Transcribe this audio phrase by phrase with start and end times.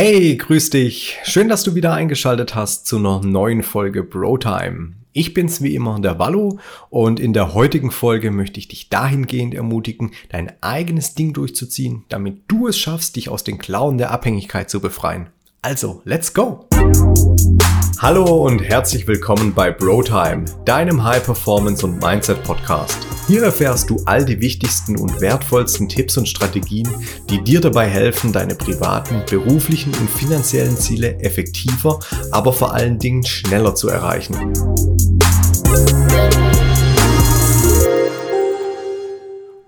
[0.00, 1.18] Hey, grüß dich.
[1.24, 4.92] Schön, dass du wieder eingeschaltet hast zu einer neuen Folge Brotime.
[5.12, 9.54] Ich bin's wie immer, der Wallo, und in der heutigen Folge möchte ich dich dahingehend
[9.54, 14.70] ermutigen, dein eigenes Ding durchzuziehen, damit du es schaffst, dich aus den Klauen der Abhängigkeit
[14.70, 15.30] zu befreien.
[15.62, 16.68] Also, let's go!
[18.00, 22.96] Hallo und herzlich willkommen bei BroTime, deinem High Performance und Mindset Podcast.
[23.26, 26.88] Hier erfährst du all die wichtigsten und wertvollsten Tipps und Strategien,
[27.28, 31.98] die dir dabei helfen, deine privaten, beruflichen und finanziellen Ziele effektiver,
[32.30, 34.52] aber vor allen Dingen schneller zu erreichen.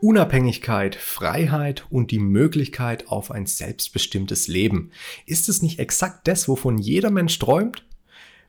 [0.01, 4.93] Unabhängigkeit, Freiheit und die Möglichkeit auf ein selbstbestimmtes Leben.
[5.27, 7.85] Ist es nicht exakt das, wovon jeder Mensch träumt?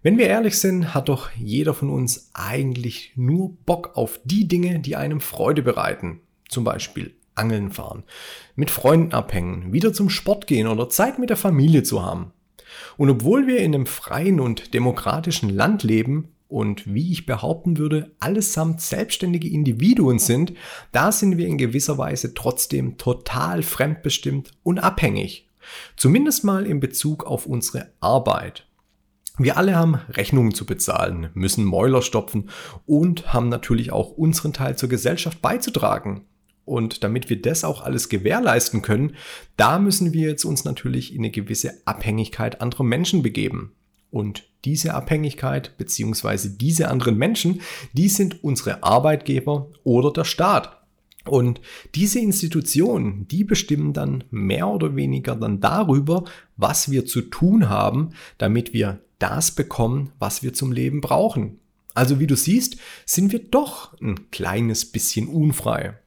[0.03, 4.79] Wenn wir ehrlich sind, hat doch jeder von uns eigentlich nur Bock auf die Dinge,
[4.79, 6.21] die einem Freude bereiten.
[6.49, 8.03] Zum Beispiel Angeln fahren,
[8.55, 12.31] mit Freunden abhängen, wieder zum Sport gehen oder Zeit mit der Familie zu haben.
[12.97, 18.11] Und obwohl wir in einem freien und demokratischen Land leben und wie ich behaupten würde,
[18.19, 20.53] allesamt selbstständige Individuen sind,
[20.91, 25.47] da sind wir in gewisser Weise trotzdem total fremdbestimmt und abhängig.
[25.95, 28.65] Zumindest mal in Bezug auf unsere Arbeit.
[29.43, 32.49] Wir alle haben Rechnungen zu bezahlen, müssen Mäuler stopfen
[32.85, 36.25] und haben natürlich auch unseren Teil zur Gesellschaft beizutragen.
[36.63, 39.15] Und damit wir das auch alles gewährleisten können,
[39.57, 43.73] da müssen wir jetzt uns natürlich in eine gewisse Abhängigkeit anderer Menschen begeben.
[44.11, 47.61] Und diese Abhängigkeit beziehungsweise diese anderen Menschen,
[47.93, 50.77] die sind unsere Arbeitgeber oder der Staat.
[51.25, 51.61] Und
[51.95, 56.25] diese Institutionen, die bestimmen dann mehr oder weniger dann darüber,
[56.57, 61.59] was wir zu tun haben, damit wir das bekommen, was wir zum Leben brauchen.
[61.93, 65.97] Also wie du siehst, sind wir doch ein kleines bisschen unfrei.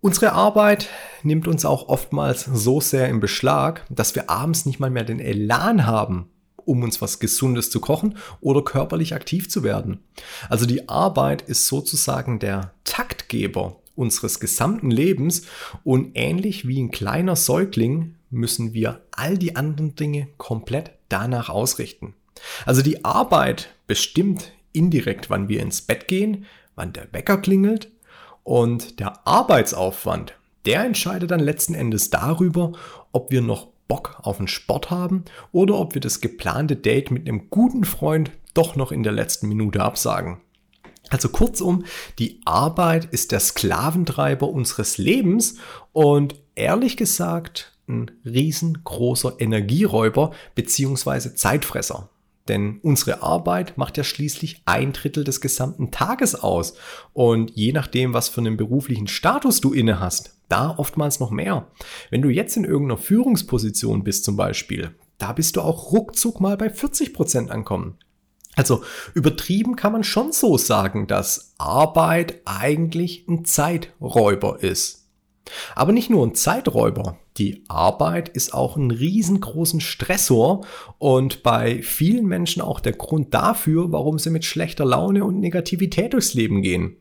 [0.00, 0.88] Unsere Arbeit
[1.22, 5.20] nimmt uns auch oftmals so sehr in Beschlag, dass wir abends nicht mal mehr den
[5.20, 10.00] Elan haben, um uns was Gesundes zu kochen oder körperlich aktiv zu werden.
[10.50, 15.42] Also die Arbeit ist sozusagen der Taktgeber unseres gesamten Lebens
[15.84, 22.14] und ähnlich wie ein kleiner Säugling müssen wir all die anderen Dinge komplett danach ausrichten.
[22.66, 27.90] Also die Arbeit bestimmt indirekt, wann wir ins Bett gehen, wann der Wecker klingelt
[28.42, 30.34] und der Arbeitsaufwand,
[30.66, 32.72] der entscheidet dann letzten Endes darüber,
[33.12, 37.28] ob wir noch Bock auf den Sport haben oder ob wir das geplante Date mit
[37.28, 40.40] einem guten Freund doch noch in der letzten Minute absagen.
[41.10, 41.84] Also kurzum,
[42.18, 45.58] die Arbeit ist der Sklaventreiber unseres Lebens
[45.92, 52.10] und ehrlich gesagt ein riesengroßer Energieräuber beziehungsweise Zeitfresser.
[52.48, 56.74] Denn unsere Arbeit macht ja schließlich ein Drittel des gesamten Tages aus.
[57.14, 61.68] Und je nachdem, was für einen beruflichen Status du inne hast, da oftmals noch mehr.
[62.10, 66.56] Wenn du jetzt in irgendeiner Führungsposition bist zum Beispiel, da bist du auch ruckzuck mal
[66.58, 67.96] bei 40 Prozent ankommen.
[68.56, 68.84] Also
[69.14, 75.08] übertrieben kann man schon so sagen, dass Arbeit eigentlich ein Zeiträuber ist.
[75.74, 77.18] Aber nicht nur ein Zeiträuber.
[77.36, 80.64] Die Arbeit ist auch ein riesengroßen Stressor
[80.98, 86.12] und bei vielen Menschen auch der Grund dafür, warum sie mit schlechter Laune und Negativität
[86.12, 86.96] durchs Leben gehen.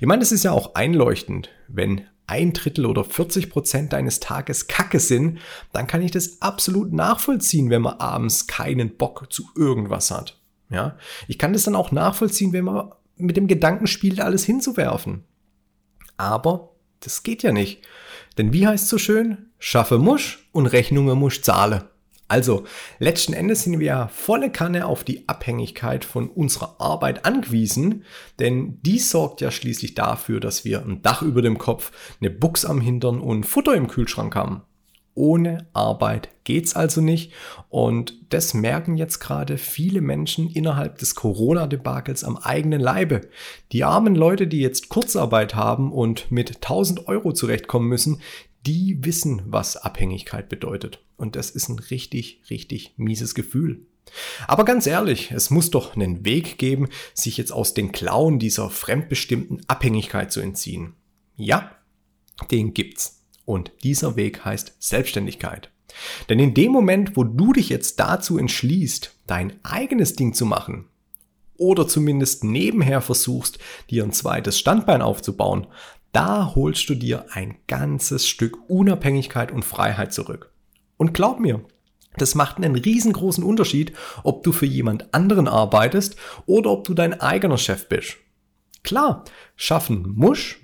[0.00, 1.50] Ich meine, es ist ja auch einleuchtend.
[1.68, 5.38] Wenn ein Drittel oder 40 Prozent deines Tages Kacke sind,
[5.72, 10.40] dann kann ich das absolut nachvollziehen, wenn man abends keinen Bock zu irgendwas hat.
[10.70, 10.96] Ja,
[11.28, 15.24] ich kann das dann auch nachvollziehen, wenn man mit dem Gedanken spielt, alles hinzuwerfen.
[16.16, 16.70] Aber
[17.00, 17.82] das geht ja nicht.
[18.38, 19.50] Denn wie heißt so schön?
[19.58, 21.90] Schaffe Musch und Rechnungen Musch zahle.
[22.26, 22.64] Also,
[22.98, 28.04] letzten Endes sind wir ja volle Kanne auf die Abhängigkeit von unserer Arbeit angewiesen,
[28.38, 32.64] denn die sorgt ja schließlich dafür, dass wir ein Dach über dem Kopf, eine Buchs
[32.64, 34.62] am Hintern und Futter im Kühlschrank haben.
[35.14, 37.32] Ohne Arbeit geht's also nicht.
[37.68, 43.22] Und das merken jetzt gerade viele Menschen innerhalb des Corona-Debakels am eigenen Leibe.
[43.72, 48.20] Die armen Leute, die jetzt Kurzarbeit haben und mit 1000 Euro zurechtkommen müssen,
[48.66, 51.00] die wissen, was Abhängigkeit bedeutet.
[51.16, 53.86] Und das ist ein richtig, richtig mieses Gefühl.
[54.46, 58.70] Aber ganz ehrlich, es muss doch einen Weg geben, sich jetzt aus den Klauen dieser
[58.70, 60.94] fremdbestimmten Abhängigkeit zu entziehen.
[61.36, 61.76] Ja,
[62.50, 63.23] den gibt's.
[63.44, 65.70] Und dieser Weg heißt Selbstständigkeit.
[66.28, 70.88] Denn in dem Moment, wo du dich jetzt dazu entschließt, dein eigenes Ding zu machen,
[71.56, 73.58] oder zumindest nebenher versuchst,
[73.90, 75.68] dir ein zweites Standbein aufzubauen,
[76.12, 80.52] da holst du dir ein ganzes Stück Unabhängigkeit und Freiheit zurück.
[80.96, 81.64] Und glaub mir,
[82.16, 83.92] das macht einen riesengroßen Unterschied,
[84.22, 88.16] ob du für jemand anderen arbeitest oder ob du dein eigener Chef bist.
[88.84, 89.24] Klar,
[89.56, 90.56] schaffen muss,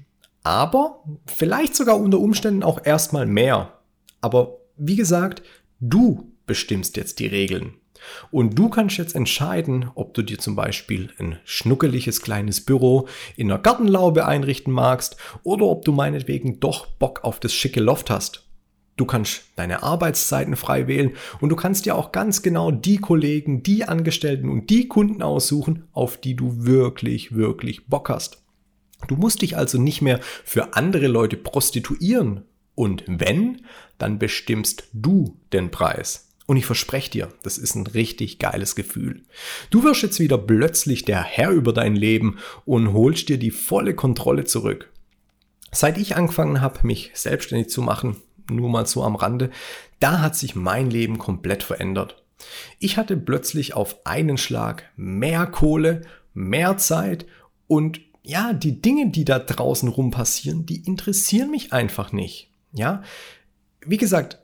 [0.42, 3.78] aber vielleicht sogar unter Umständen auch erstmal mehr.
[4.20, 5.42] Aber wie gesagt,
[5.82, 7.72] Du bestimmst jetzt die Regeln.
[8.30, 13.48] Und du kannst jetzt entscheiden, ob du dir zum Beispiel ein schnuckeliges kleines Büro in
[13.48, 18.46] der Gartenlaube einrichten magst oder ob du meinetwegen doch Bock auf das schicke Loft hast.
[18.98, 23.62] Du kannst deine Arbeitszeiten frei wählen und du kannst dir auch ganz genau die Kollegen,
[23.62, 28.42] die Angestellten und die Kunden aussuchen, auf die du wirklich, wirklich Bock hast.
[29.08, 32.44] Du musst dich also nicht mehr für andere Leute prostituieren.
[32.74, 33.62] Und wenn,
[33.98, 36.28] dann bestimmst du den Preis.
[36.46, 39.22] Und ich verspreche dir, das ist ein richtig geiles Gefühl.
[39.70, 43.94] Du wirst jetzt wieder plötzlich der Herr über dein Leben und holst dir die volle
[43.94, 44.90] Kontrolle zurück.
[45.70, 48.16] Seit ich angefangen habe, mich selbstständig zu machen,
[48.50, 49.50] nur mal so am Rande,
[50.00, 52.20] da hat sich mein Leben komplett verändert.
[52.80, 56.02] Ich hatte plötzlich auf einen Schlag mehr Kohle,
[56.34, 57.26] mehr Zeit
[57.68, 62.50] und ja, die Dinge, die da draußen rum passieren, die interessieren mich einfach nicht.
[62.72, 63.02] Ja,
[63.84, 64.38] wie gesagt,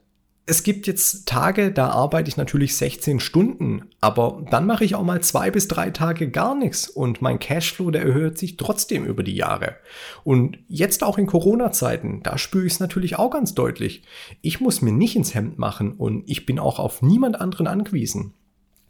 [0.49, 5.03] es gibt jetzt Tage, da arbeite ich natürlich 16 Stunden, aber dann mache ich auch
[5.03, 9.25] mal zwei bis drei Tage gar nichts und mein Cashflow, der erhöht sich trotzdem über
[9.25, 9.77] die Jahre.
[10.23, 14.03] Und jetzt auch in Corona-Zeiten, da spüre ich es natürlich auch ganz deutlich.
[14.41, 18.35] Ich muss mir nicht ins Hemd machen und ich bin auch auf niemand anderen angewiesen.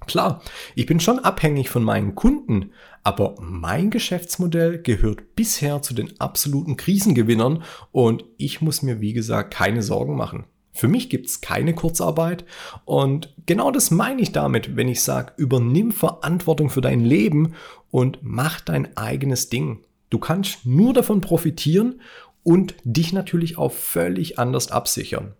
[0.06, 0.42] Klar,
[0.74, 2.70] ich bin schon abhängig von meinen Kunden,
[3.02, 7.62] aber mein Geschäftsmodell gehört bisher zu den absoluten Krisengewinnern
[7.92, 10.44] und ich muss mir, wie gesagt, keine Sorgen machen.
[10.72, 12.44] Für mich gibt es keine Kurzarbeit
[12.84, 17.54] und genau das meine ich damit, wenn ich sage, übernimm Verantwortung für dein Leben
[17.90, 19.84] und mach dein eigenes Ding.
[20.10, 22.00] Du kannst nur davon profitieren
[22.42, 25.34] und dich natürlich auch völlig anders absichern.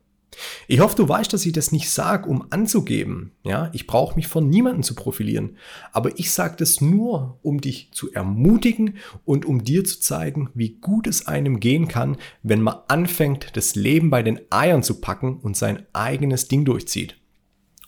[0.68, 3.32] Ich hoffe, du weißt, dass ich das nicht sage, um anzugeben.
[3.42, 5.56] Ja, ich brauche mich von niemandem zu profilieren.
[5.92, 10.78] Aber ich sage das nur, um dich zu ermutigen und um dir zu zeigen, wie
[10.80, 15.38] gut es einem gehen kann, wenn man anfängt, das Leben bei den Eiern zu packen
[15.38, 17.16] und sein eigenes Ding durchzieht.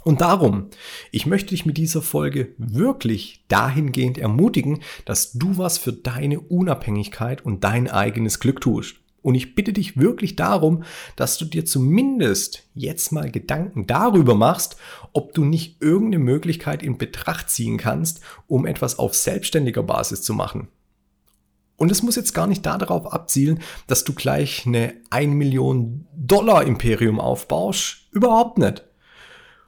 [0.04, 0.68] Und darum,
[1.10, 7.44] ich möchte dich mit dieser Folge wirklich dahingehend ermutigen, dass du was für deine Unabhängigkeit
[7.44, 8.96] und dein eigenes Glück tust.
[9.28, 10.84] Und ich bitte dich wirklich darum,
[11.14, 14.78] dass du dir zumindest jetzt mal Gedanken darüber machst,
[15.12, 20.32] ob du nicht irgendeine Möglichkeit in Betracht ziehen kannst, um etwas auf selbstständiger Basis zu
[20.32, 20.68] machen.
[21.76, 26.64] Und es muss jetzt gar nicht darauf abzielen, dass du gleich eine 1 Million Dollar
[26.64, 28.08] Imperium aufbaust.
[28.10, 28.86] Überhaupt nicht.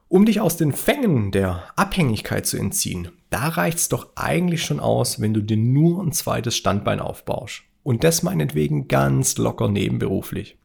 [0.09, 5.21] Um dich aus den Fängen der Abhängigkeit zu entziehen, da reicht's doch eigentlich schon aus,
[5.21, 7.65] wenn du dir nur ein zweites Standbein aufbaust.
[7.83, 10.59] Und das meinetwegen ganz locker nebenberuflich.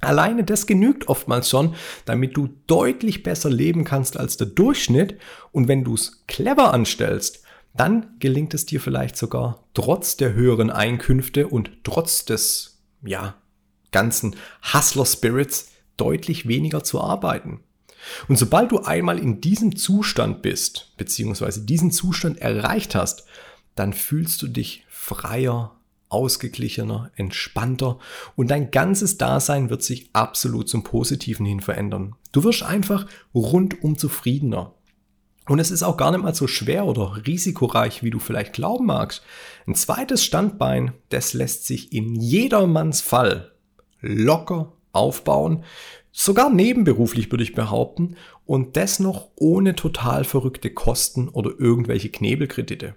[0.00, 1.74] Alleine das genügt oftmals schon,
[2.04, 5.18] damit du deutlich besser leben kannst als der Durchschnitt.
[5.50, 7.42] Und wenn du es clever anstellst,
[7.74, 13.34] dann gelingt es dir vielleicht sogar trotz der höheren Einkünfte und trotz des, ja,
[13.90, 14.36] ganzen
[14.72, 17.60] Hustler Spirits deutlich weniger zu arbeiten.
[18.28, 23.24] Und sobald du einmal in diesem Zustand bist, beziehungsweise diesen Zustand erreicht hast,
[23.74, 25.77] dann fühlst du dich freier,
[26.08, 27.98] ausgeglichener, entspannter
[28.36, 32.14] und dein ganzes Dasein wird sich absolut zum Positiven hin verändern.
[32.32, 34.74] Du wirst einfach rundum zufriedener.
[35.46, 38.84] Und es ist auch gar nicht mal so schwer oder risikoreich, wie du vielleicht glauben
[38.84, 39.22] magst.
[39.66, 43.52] Ein zweites Standbein, das lässt sich in jedermanns Fall
[44.00, 45.64] locker aufbauen,
[46.12, 52.94] sogar nebenberuflich würde ich behaupten, und das noch ohne total verrückte Kosten oder irgendwelche Knebelkredite.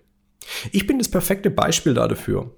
[0.72, 2.56] Ich bin das perfekte Beispiel dafür.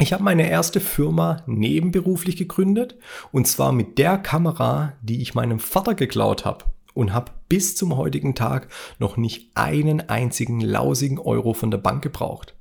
[0.00, 2.96] Ich habe meine erste Firma nebenberuflich gegründet
[3.32, 7.96] und zwar mit der Kamera, die ich meinem Vater geklaut habe und habe bis zum
[7.96, 8.68] heutigen Tag
[9.00, 12.54] noch nicht einen einzigen lausigen Euro von der Bank gebraucht.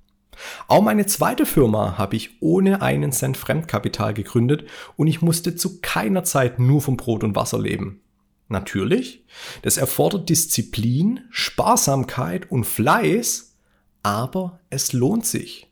[0.67, 4.65] Auch meine zweite Firma habe ich ohne einen Cent Fremdkapital gegründet
[4.95, 8.01] und ich musste zu keiner Zeit nur vom Brot und Wasser leben.
[8.47, 9.25] Natürlich,
[9.61, 13.55] das erfordert Disziplin, Sparsamkeit und Fleiß,
[14.01, 15.66] aber es lohnt sich.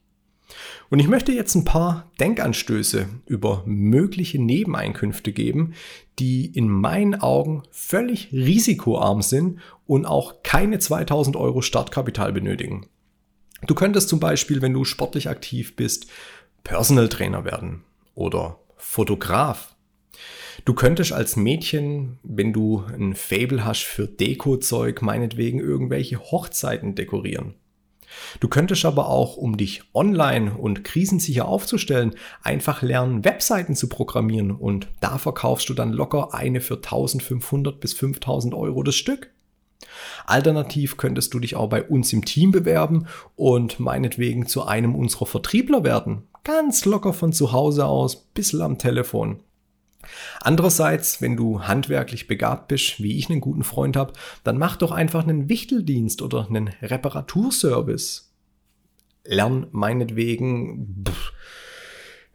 [0.89, 5.73] Und ich möchte jetzt ein paar Denkanstöße über mögliche Nebeneinkünfte geben,
[6.19, 12.87] die in meinen Augen völlig risikoarm sind und auch keine 2000 Euro Startkapital benötigen.
[13.67, 16.07] Du könntest zum Beispiel, wenn du sportlich aktiv bist,
[16.63, 17.83] Personal Trainer werden
[18.13, 19.75] oder Fotograf.
[20.63, 27.55] Du könntest als Mädchen, wenn du ein Fable hast für Dekozeug, meinetwegen irgendwelche Hochzeiten dekorieren.
[28.39, 34.51] Du könntest aber auch, um dich online und krisensicher aufzustellen, einfach lernen, Webseiten zu programmieren
[34.51, 39.31] und da verkaufst du dann locker eine für 1500 bis 5000 Euro das Stück.
[40.25, 45.25] Alternativ könntest du dich auch bei uns im Team bewerben und meinetwegen zu einem unserer
[45.25, 46.23] Vertriebler werden.
[46.43, 49.39] Ganz locker von zu Hause aus, bisschen am Telefon.
[50.41, 54.91] Andererseits, wenn du handwerklich begabt bist, wie ich einen guten Freund habe, dann mach doch
[54.91, 58.33] einfach einen Wichteldienst oder einen Reparaturservice.
[59.23, 61.31] Lern meinetwegen pff,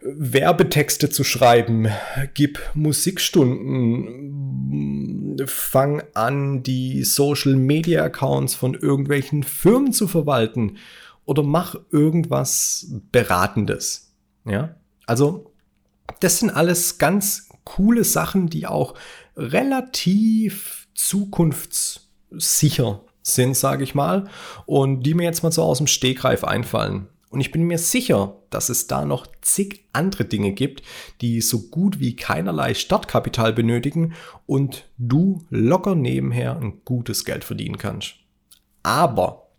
[0.03, 1.89] Werbetexte zu schreiben,
[2.33, 10.79] gib Musikstunden, fang an, die Social Media Accounts von irgendwelchen Firmen zu verwalten
[11.27, 14.15] oder mach irgendwas Beratendes.
[14.47, 14.75] Ja,
[15.07, 15.53] also
[16.21, 18.95] das sind alles ganz coole Sachen, die auch
[19.37, 24.29] relativ zukunftssicher sind, sage ich mal,
[24.67, 27.09] und die mir jetzt mal so aus dem Stegreif einfallen.
[27.31, 30.83] Und ich bin mir sicher, dass es da noch zig andere Dinge gibt,
[31.21, 34.15] die so gut wie keinerlei Startkapital benötigen
[34.47, 38.17] und du locker nebenher ein gutes Geld verdienen kannst.
[38.83, 39.51] Aber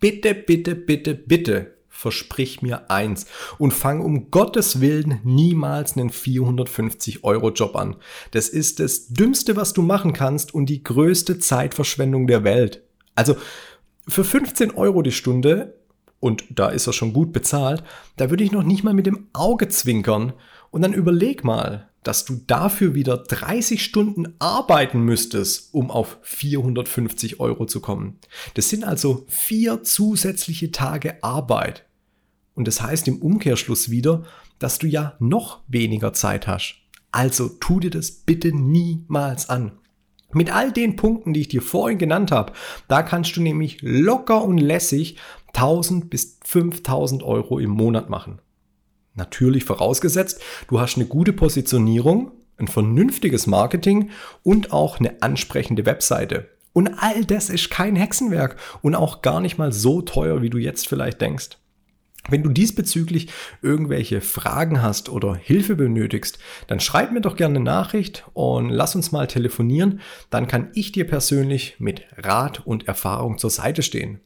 [0.00, 3.26] bitte, bitte, bitte, bitte versprich mir eins
[3.58, 7.96] und fang um Gottes Willen niemals einen 450 Euro Job an.
[8.30, 12.82] Das ist das Dümmste, was du machen kannst und die größte Zeitverschwendung der Welt.
[13.16, 13.36] Also
[14.06, 15.74] für 15 Euro die Stunde
[16.20, 17.82] und da ist er schon gut bezahlt,
[18.16, 20.34] da würde ich noch nicht mal mit dem Auge zwinkern.
[20.70, 27.40] Und dann überleg mal, dass du dafür wieder 30 Stunden arbeiten müsstest, um auf 450
[27.40, 28.18] Euro zu kommen.
[28.54, 31.87] Das sind also vier zusätzliche Tage Arbeit.
[32.58, 34.24] Und das heißt im Umkehrschluss wieder,
[34.58, 36.74] dass du ja noch weniger Zeit hast.
[37.12, 39.78] Also tu dir das bitte niemals an.
[40.32, 42.54] Mit all den Punkten, die ich dir vorhin genannt habe,
[42.88, 45.18] da kannst du nämlich locker und lässig
[45.54, 48.40] 1000 bis 5000 Euro im Monat machen.
[49.14, 54.10] Natürlich vorausgesetzt, du hast eine gute Positionierung, ein vernünftiges Marketing
[54.42, 56.48] und auch eine ansprechende Webseite.
[56.72, 60.58] Und all das ist kein Hexenwerk und auch gar nicht mal so teuer, wie du
[60.58, 61.50] jetzt vielleicht denkst.
[62.28, 63.28] Wenn du diesbezüglich
[63.62, 68.94] irgendwelche Fragen hast oder Hilfe benötigst, dann schreib mir doch gerne eine Nachricht und lass
[68.94, 70.00] uns mal telefonieren.
[70.28, 74.20] Dann kann ich dir persönlich mit Rat und Erfahrung zur Seite stehen.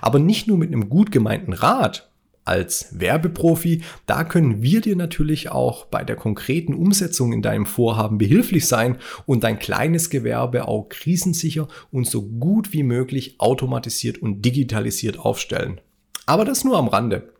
[0.00, 2.10] Aber nicht nur mit einem gut gemeinten Rat.
[2.46, 8.18] Als Werbeprofi, da können wir dir natürlich auch bei der konkreten Umsetzung in deinem Vorhaben
[8.18, 14.42] behilflich sein und dein kleines Gewerbe auch krisensicher und so gut wie möglich automatisiert und
[14.42, 15.80] digitalisiert aufstellen.
[16.26, 17.33] Aber das nur am Rande.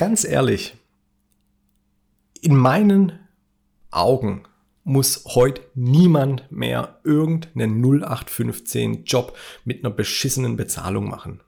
[0.00, 0.78] Ganz ehrlich,
[2.40, 3.18] in meinen
[3.90, 4.44] Augen
[4.82, 11.42] muss heute niemand mehr irgendeinen 0815 Job mit einer beschissenen Bezahlung machen.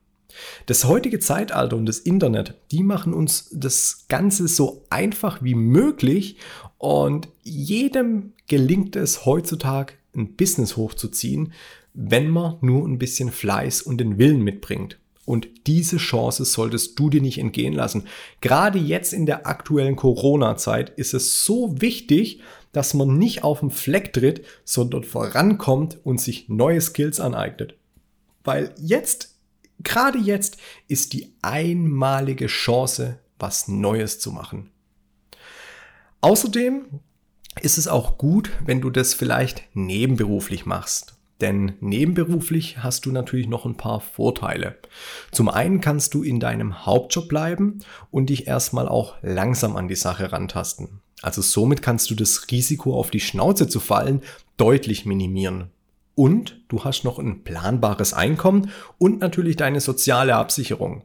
[0.67, 6.37] Das heutige Zeitalter und das Internet, die machen uns das Ganze so einfach wie möglich
[6.77, 11.55] und jedem gelingt es heutzutage ein Business hochzuziehen,
[11.95, 14.99] wenn man nur ein bisschen Fleiß und den Willen mitbringt.
[15.25, 18.09] Und diese Chance solltest du dir nicht entgehen lassen.
[18.41, 22.41] Gerade jetzt in der aktuellen Corona-Zeit ist es so wichtig,
[22.73, 27.77] dass man nicht auf den Fleck tritt, sondern vorankommt und sich neue Skills aneignet.
[28.43, 29.37] Weil jetzt,
[29.81, 30.57] gerade jetzt,
[30.89, 34.71] ist die einmalige Chance, was Neues zu machen.
[36.21, 36.87] Außerdem
[37.61, 41.15] ist es auch gut, wenn du das vielleicht nebenberuflich machst.
[41.43, 44.77] Denn nebenberuflich hast du natürlich noch ein paar Vorteile.
[45.33, 47.81] Zum einen kannst du in deinem Hauptjob bleiben
[48.13, 51.01] und dich erstmal auch langsam an die Sache rantasten.
[51.21, 54.23] Also somit kannst du das Risiko auf die Schnauze zu fallen
[54.57, 55.71] deutlich minimieren.
[56.15, 61.03] Und du hast noch ein planbares Einkommen und natürlich deine soziale Absicherung.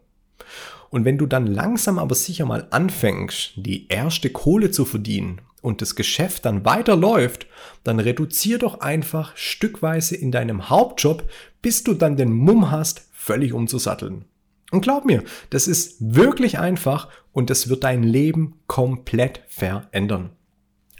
[0.91, 5.81] Und wenn du dann langsam aber sicher mal anfängst, die erste Kohle zu verdienen und
[5.81, 7.47] das Geschäft dann weiterläuft,
[7.83, 11.29] dann reduzier doch einfach stückweise in deinem Hauptjob,
[11.61, 14.25] bis du dann den Mumm hast, völlig umzusatteln.
[14.71, 20.31] Und glaub mir, das ist wirklich einfach und das wird dein Leben komplett verändern.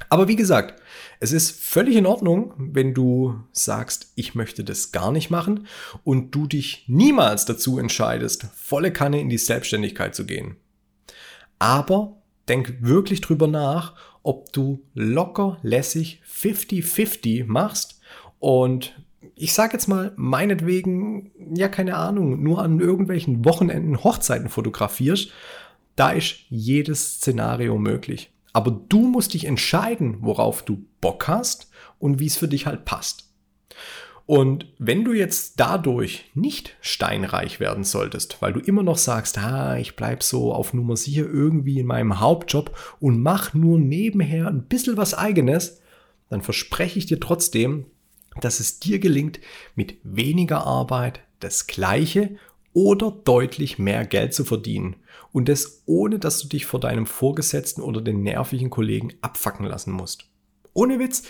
[0.09, 0.81] Aber wie gesagt,
[1.19, 5.67] es ist völlig in Ordnung, wenn du sagst, ich möchte das gar nicht machen
[6.03, 10.57] und du dich niemals dazu entscheidest, volle Kanne in die Selbstständigkeit zu gehen.
[11.59, 13.95] Aber denk wirklich drüber nach,
[14.27, 18.01] ob du locker, lässig 50-50 machst
[18.39, 18.99] und
[19.35, 25.31] ich sage jetzt mal, meinetwegen, ja, keine Ahnung, nur an irgendwelchen Wochenenden Hochzeiten fotografierst,
[25.95, 28.31] da ist jedes Szenario möglich.
[28.51, 32.83] Aber du musst dich entscheiden, worauf du Bock hast und wie es für dich halt
[32.83, 33.29] passt.
[34.27, 39.77] Und wenn du jetzt dadurch nicht steinreich werden solltest, weil du immer noch sagst, ah,
[39.77, 44.63] ich bleib so auf Nummer sicher irgendwie in meinem Hauptjob und mach nur nebenher ein
[44.63, 45.81] bisschen was eigenes,
[46.29, 47.85] dann verspreche ich dir trotzdem,
[48.41, 49.39] dass es dir gelingt,
[49.75, 52.35] mit weniger Arbeit das Gleiche
[52.73, 54.97] oder deutlich mehr Geld zu verdienen.
[55.31, 59.93] Und das ohne, dass du dich vor deinem Vorgesetzten oder den nervigen Kollegen abfacken lassen
[59.93, 60.25] musst.
[60.73, 61.23] Ohne Witz,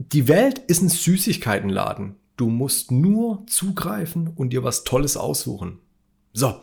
[0.00, 2.16] die Welt ist ein Süßigkeitenladen.
[2.38, 5.78] Du musst nur zugreifen und dir was Tolles aussuchen.
[6.32, 6.54] So,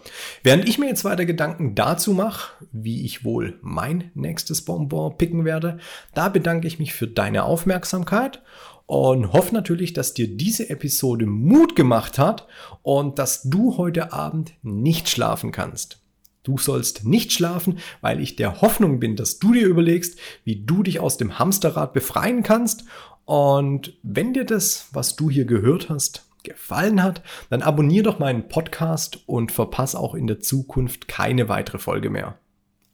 [0.41, 5.45] während ich mir jetzt weiter Gedanken dazu mache, wie ich wohl mein nächstes Bonbon picken
[5.45, 5.77] werde,
[6.15, 8.41] da bedanke ich mich für deine Aufmerksamkeit
[8.87, 12.47] und hoffe natürlich, dass dir diese Episode Mut gemacht hat
[12.81, 15.99] und dass du heute Abend nicht schlafen kannst.
[16.41, 20.81] Du sollst nicht schlafen, weil ich der Hoffnung bin, dass du dir überlegst, wie du
[20.81, 22.85] dich aus dem Hamsterrad befreien kannst.
[23.27, 28.47] Und wenn dir das, was du hier gehört hast, gefallen hat, dann abonnier doch meinen
[28.47, 32.37] Podcast und verpass auch in der Zukunft keine weitere Folge mehr.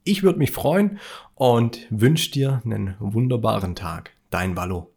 [0.04, 0.98] Ich würde mich freuen
[1.36, 4.10] und wünsche dir einen wunderbaren Tag.
[4.32, 4.93] Dein Wallo.